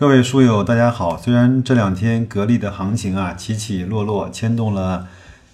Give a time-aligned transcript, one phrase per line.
[0.00, 1.18] 各位书友，大家好。
[1.18, 5.08] 虽然这两天格力的行情啊起起落落，牵动了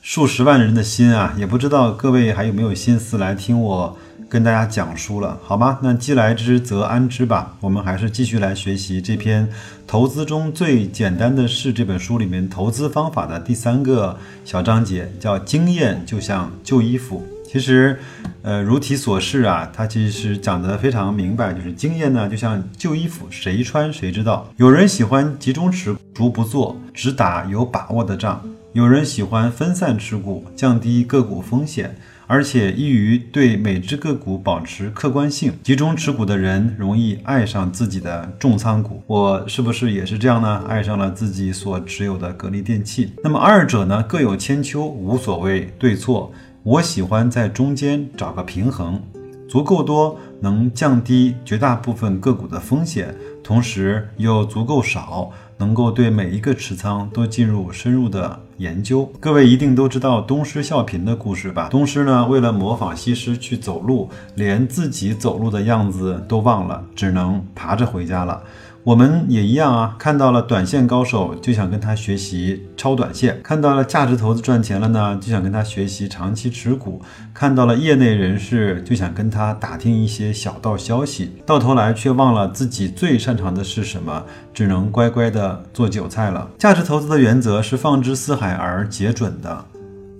[0.00, 3.96] 数十万人的心啊，也不知道各位还有没有心思来听我
[4.28, 5.78] 跟大家讲书了，好吗？
[5.82, 7.56] 那既来之则安之吧。
[7.60, 9.46] 我们还是继续来学习这篇
[9.86, 17.24] 《投资中最简单的事》这本书里面投资方法的第三个小章节，叫“经验就像旧衣服”。
[17.52, 17.98] 其实，
[18.40, 24.50] 呃，如题所示啊，它其实讲得非常明白，就是经验呢，就像旧衣服，谁穿谁知道。
[24.56, 28.40] 有人喜欢集中持股不做，只打有把握的仗；
[28.72, 31.94] 有人喜欢分散持股，降低个股风险，
[32.26, 35.52] 而且易于对每只个股保持客观性。
[35.62, 40.64] 集中持股的人容易爱上自己的重仓股，我是不是也是这样呢？
[40.66, 43.12] 爱上了自己所持有的格力电器。
[43.22, 46.32] 那么二者呢，各有千秋，无所谓对错。
[46.64, 49.00] 我喜欢在中间找个平衡，
[49.48, 53.12] 足够多能降低绝大部分个股的风险，
[53.42, 59.10] 同时又足够少，能够对每一个持仓都进入深入的研究。
[59.18, 61.68] 各位一定都知道东施效颦的故事吧？
[61.68, 68.40] 东施呢，为了模仿西施去走路，连自己走路的样子都忘了，只能爬着回家了。
[68.84, 77.00] 我们也一样啊，看到了短线高手就想跟他学习超短线，看到了价值投资赚钱了呢，就想跟他学习长期持股，
[77.32, 86.50] 看到了业内人士就想跟他打听一些小道消息，到头来却忘了自己最擅长的是什么，只能乖乖的做韭菜了。
[86.58, 89.64] 价值投资的原则是放之四海而皆准的。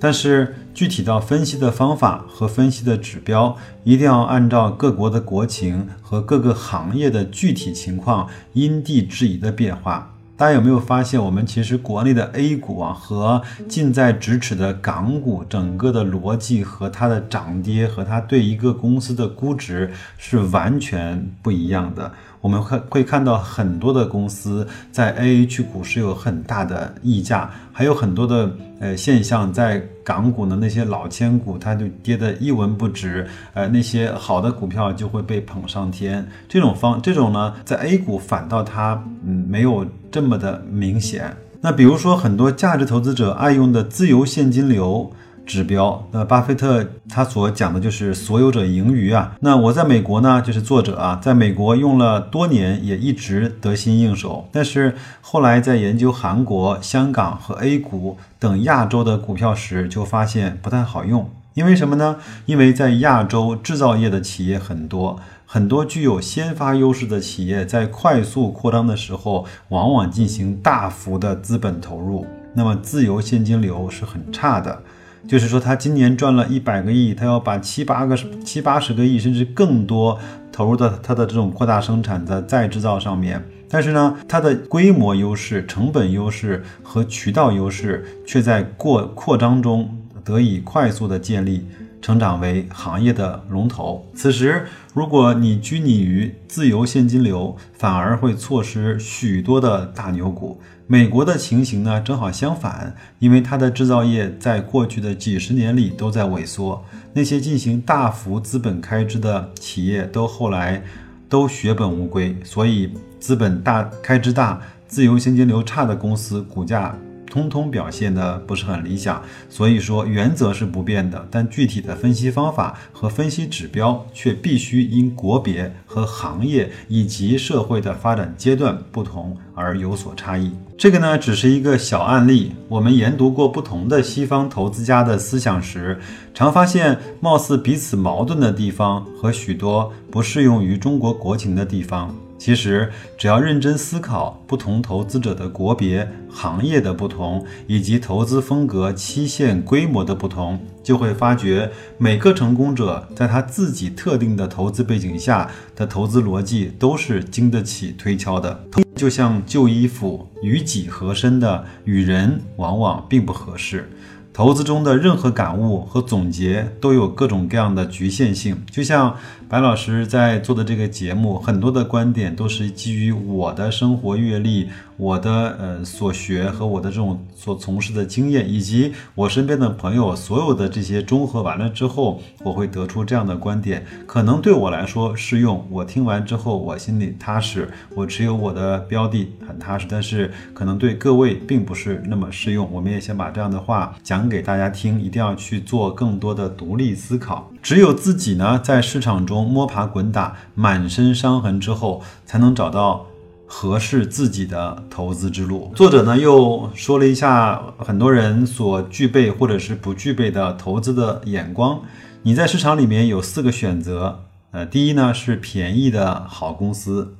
[0.03, 10.09] 但是具体到分析的方法和分析的指标，一定要按照各国的国情和各个行业的具体情况，因地制宜的变化。
[10.37, 22.13] 大家有没有发现，我们其实国内的 A 股啊和近在咫尺的港股，整个的逻辑和它的涨跌和它对一个公司的估值是完全不一样的。
[22.43, 36.29] 我们会会看到很多的公司在 A H 股是有很大的溢价，还有很多的呃现象，在港股的那些老千股，它就跌得一文不值，呃，那些好的股票就会被捧上天。
[36.49, 41.35] 这种方这种呢，在 A 股反倒它嗯没有这么的明显。
[41.61, 45.13] 那比如说很多价值投资者爱用的自由现金流。
[45.45, 49.37] 指标，那巴菲特他所讲的就是所有者盈余啊。
[49.41, 54.49] 那我在美国呢，就是作者啊，在美国用了多年，也一直得心应手。
[54.53, 61.29] 但是后来在研究韩国、香港和 A 股等亚洲的股票时，就发现不太好用。
[61.55, 62.17] 因为什么呢？
[62.47, 74.81] 因为在亚洲制造业的企业很多，很多具有先发优势的企业在快速扩张的时候，往往进行大幅的资本投入，那么自由现金流是很差的。
[75.29, 80.19] 就是说，他今年赚了一百个亿，他要把七八个、七八十个亿，甚至更多
[80.51, 83.43] 投入到他的这种扩大生产的再制造上面。
[83.69, 91.67] 但是呢，它的规模优势、成本优势和渠道优势却在过扩张中得以快速的建立。
[92.03, 94.07] 成长为行业的龙头。
[94.15, 100.61] 此时，如果你拘泥于自由现金流，反而会错失许多的大牛股。
[100.89, 110.83] 美国的情形呢，正好相反，因为它的制造业在过去的几十年里都在萎缩，那些进行大幅资本开支的企业都后来
[111.31, 116.95] 都血本无归，所以资本大开支大、自由现金流差的公司股价。
[117.33, 130.53] 通通表现的不是很理想，所以说原则是不变的，但具体的分析方法和分析指标却必须因国别和行业以及社会的发展阶段不同而有所差异。
[130.77, 132.53] 这个呢，只是一个小案例。
[132.69, 135.99] 我们研读过不同的西方投资家的思想时，
[136.35, 142.15] 常发现貌似彼此矛盾的地方和许多不适用于中国国情的地方。
[142.45, 158.65] 其实，只要认真思考不同投资者的国别、行业的不同，以及投资风格、期限、规模的不同，就会发觉每个成功者在他自己特定的投资背景下的投资逻辑都是经得起推敲的。
[158.97, 163.89] 就像旧衣服，与己合身的，与人往往并不合适。
[164.33, 169.17] 投资中的任何感悟和总结都有各种各样的局限性，就像
[169.49, 174.71] 白老师在做的这个节目，很多的观点都是基于我的生活阅历。
[174.99, 185.67] 我的呃所学和我的这种所从事的经验，以及我身边的朋友所有的这些综合完了之后，我会得出这样的观点，可能对我来说适用。
[185.71, 189.89] 我听完之后，我心里踏实，我持有我的标的很踏实。
[189.91, 192.71] 但是可能对各位并不是那么适用。
[192.71, 197.51] 我们也先把这样的话讲讲给大家听，一定要去做更多的独立思考。
[197.61, 199.27] 只有自己呢，在市场。
[199.27, 203.07] 中摸爬滚打，满身伤痕之后，才能找到
[203.47, 205.73] 合适自己的投资之路。
[205.75, 211.81] 作者呢又说了一下很多人所具备或者是不具备的投资的眼光。
[212.23, 214.21] 你在市场里面有四个选择，
[214.53, 217.17] 呃，第一呢是便宜的好公司，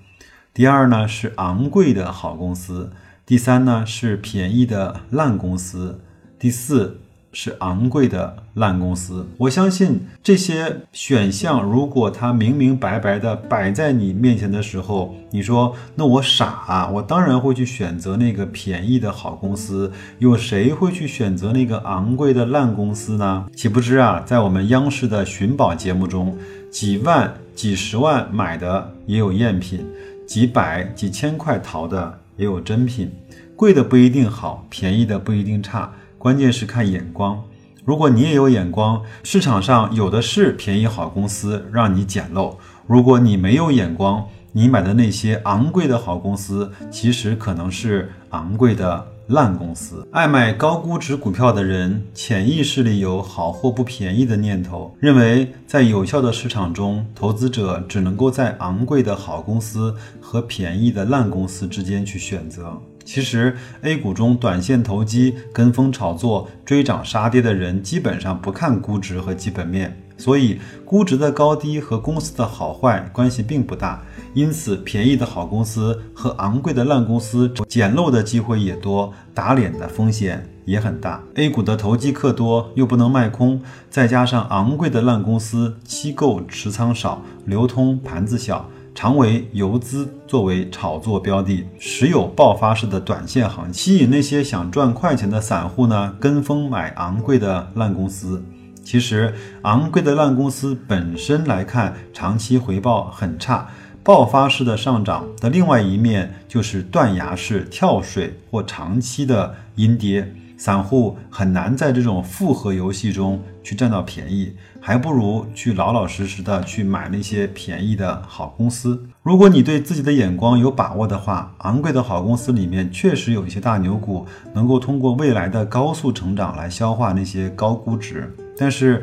[0.55, 2.91] 第二呢是昂贵的好公司，
[3.27, 6.01] 第三呢是便宜的烂公司，
[6.43, 6.99] 第四。
[7.35, 23.47] 是昂贵的烂公司，我相信这些选项，如果它明明白白的摆在你面前的时候，你说那我傻啊，我当然会去选择那个便宜的好公司，有谁会去选择那个昂贵的烂公司呢？
[23.57, 26.37] 岂不知啊，在我们央视的寻宝节目中，
[26.71, 29.83] 几万、几十万买的也有赝品，
[30.27, 33.11] 几百、几千块淘的也有真品，
[33.57, 35.91] 贵的不一定好，便宜的不一定差。
[36.23, 37.43] 关键是看眼光，
[37.85, 50.07] 如果你也有眼光，市场上有的是便宜好公司让你捡漏；如果你没有眼光，你买的那些昂贵的好公司，其实可能是昂贵的烂公司。
[50.13, 62.81] 爱买高估值股票的人，潜意识里有好货不便宜的念头，认为在有效的市场中，投资者只能够在昂贵的好公司和便宜的烂公司之间去选择。
[63.05, 74.03] 其实，A 股中短线投机、跟风炒作、追涨杀跌的人，基本上不看估值和基本面，所以估值的高低和公司的好坏关系并不大。
[74.35, 81.23] 因此，便宜的好公司和昂贵的烂公司捡漏的机会也多，打脸的风险也很大。
[81.35, 83.61] A 股的投机客多，又不能卖空，
[83.91, 88.71] 再加上昂贵的烂公司机构持仓少，流通盘子小。
[88.95, 98.45] 常为游资作为炒作标的，时有爆发式的短线行情，吸引那些想赚快钱的散户呢跟风买昂贵的烂公司。
[98.85, 103.69] 其实，昂贵的烂公司本身来看，长期回报很差。
[104.05, 110.35] 爆发式的上涨的另外一面，就是断崖式跳水或长期的阴跌。
[110.65, 119.05] 散户很难在这种复合游戏中去占到便宜，还不如去老老实实的去买那些便宜的好公司。
[119.25, 124.25] 如果你对自己的眼光有把握的话，昂贵的好公司里面确实有一些大牛股，
[124.55, 128.33] 能够通过未来的高速成长来消化那些高估值。
[128.57, 129.03] 但是，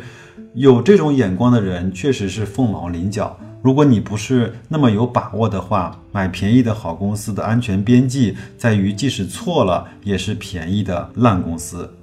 [0.53, 3.37] 有这种眼光的人确实是凤毛麟角。
[3.61, 11.93] 如果你不是那么有把握的话，买便宜的好公司的安全边际在于，即使错了也是便宜的烂公司，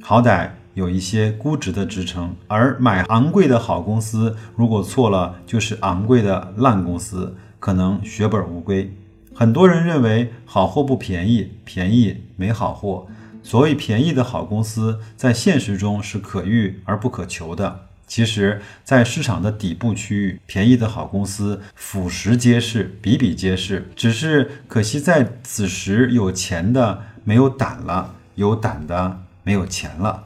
[0.00, 8.94] 好歹有一些估值的支撑；而买昂贵的好公司，如果错了就是昂贵的烂公司，可能血本无归。
[9.34, 13.06] 很多人认为好货不便宜，便宜没好货。
[13.42, 17.86] 所谓便宜的好公司，在现实中是可遇而不可求的。
[18.10, 23.88] 其实，在市场的底部区域，便宜的好公司俯拾皆是，比比皆是。
[23.94, 30.24] 只是可惜，在此时有钱的没有胆了，有胆的没有钱了。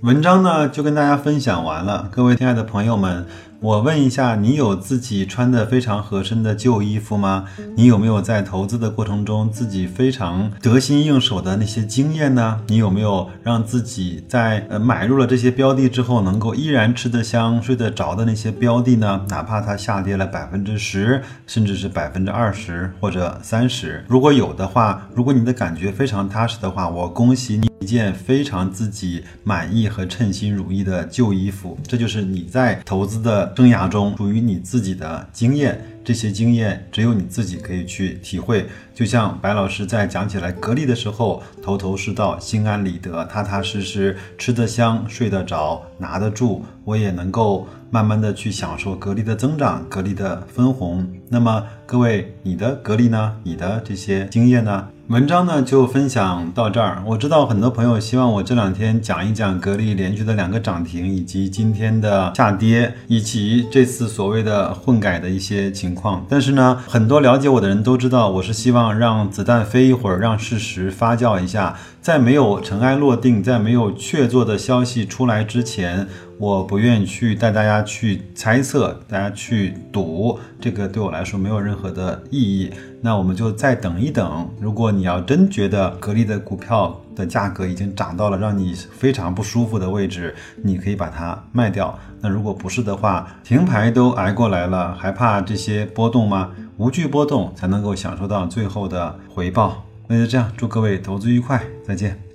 [0.00, 2.08] 文章呢，就跟大家分享完了。
[2.10, 3.24] 各位亲爱的朋友们。
[3.60, 7.46] 我问一下，你有自己穿的非常合身的旧衣服吗？
[7.74, 12.60] 你有没有在投资的过程中自己非常得心应手的那些经验呢？
[12.66, 19.24] 你有没有让自己在呃买入了这些标的之后，能够依然吃得香、睡得着的那些标的呢？
[19.28, 33.52] 哪怕它下跌了百分之十，甚至是百分之二十或者三十，如果有的话，如果你的感觉非常踏实的话，我恭喜你一件非常自己满意和称心如意的旧衣服，这就是你在投资的。
[33.56, 38.64] 生涯中属于你自己的经验，这些经验只有你自己可以去体会。
[38.94, 51.06] 就像白老师在讲起来格力的时候，头头是道，心安理得，踏踏实实，吃得香，睡得着，拿得住，我也能够慢慢的去享受格力的增长，格力的分红。
[51.28, 53.34] 那么各位，你的格力呢？
[53.42, 54.86] 你的这些经验呢？
[55.08, 57.00] 文章呢就分享到这儿。
[57.06, 66.24] 我知道很多朋友希望我这两天讲一讲格力连续的两个涨停，以及今天的下跌，以及这次所谓的混改的一些情况。
[66.28, 76.06] 但是呢，很多了解我的人都知道，我是希望让子弹飞一会儿，让事实发酵一下，在没有尘埃落定，在没有确凿的消息出来之前。
[76.38, 82.70] 我不愿意去带大家去猜测，大家去赌，这个对我来说没有任何的意义。
[83.00, 84.46] 那我们就再等一等。
[84.60, 90.32] 如果你要真觉得格力的股票的价格已经涨到了让你非常不舒服的位置，
[90.62, 91.98] 你可以把它卖掉。
[92.20, 96.50] 那如果不是的话，停牌都挨过来了，还怕这些波动吗？
[96.76, 99.82] 无惧波动才能够享受到最后的回报。
[100.06, 102.25] 那就这样，祝各位投资愉快，再见。